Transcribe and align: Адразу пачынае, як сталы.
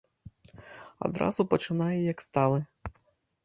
Адразу 1.09 1.47
пачынае, 1.53 1.93
як 2.11 2.27
сталы. 2.29 2.59